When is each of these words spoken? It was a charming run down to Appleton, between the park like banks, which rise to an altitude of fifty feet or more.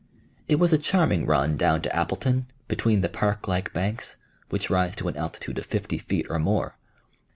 It 0.47 0.55
was 0.57 0.73
a 0.73 0.79
charming 0.79 1.27
run 1.27 1.57
down 1.57 1.83
to 1.83 1.95
Appleton, 1.95 2.47
between 2.67 3.01
the 3.01 3.07
park 3.07 3.47
like 3.47 3.71
banks, 3.71 4.17
which 4.49 4.67
rise 4.71 4.95
to 4.95 5.07
an 5.09 5.15
altitude 5.15 5.59
of 5.59 5.67
fifty 5.67 5.99
feet 5.99 6.25
or 6.27 6.39
more. 6.39 6.73